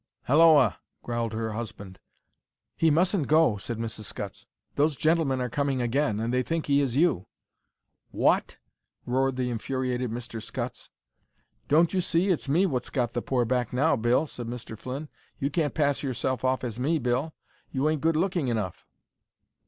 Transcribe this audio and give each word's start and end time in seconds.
"Halloa," 0.23 0.79
growled 1.03 1.33
her 1.33 1.51
husband. 1.51 1.99
"He 2.75 2.89
mustn't 2.89 3.27
go," 3.27 3.57
said 3.57 3.77
Mrs. 3.77 4.05
Scutts. 4.05 4.47
"Those 4.73 4.95
gentlemen 4.95 5.39
are 5.39 5.47
coming 5.47 5.79
again, 5.79 6.19
and 6.19 6.33
they 6.33 6.41
think 6.41 6.65
he 6.65 6.81
is 6.81 6.95
you." 6.95 7.27
"WHAT!" 8.09 8.57
roared 9.05 9.35
the 9.35 9.51
infuriated 9.51 10.09
Mr. 10.09 10.41
Scutts. 10.41 10.89
"Don't 11.67 11.93
you 11.93 12.01
see? 12.01 12.29
It's 12.29 12.49
me 12.49 12.65
what's 12.65 12.89
got 12.89 13.13
the 13.13 13.21
pore 13.21 13.45
back 13.45 13.73
now, 13.73 13.95
Bill," 13.95 14.25
said 14.25 14.47
Mr. 14.47 14.75
Flynn. 14.75 15.07
"You 15.37 15.51
can't 15.51 15.75
pass 15.75 16.01
yourself 16.01 16.43
off 16.43 16.63
as 16.63 16.79
me, 16.79 16.97
Bill; 16.97 17.35
you 17.71 17.87
ain't 17.87 18.01
good 18.01 18.15
looking 18.15 18.47
enough." 18.47 18.87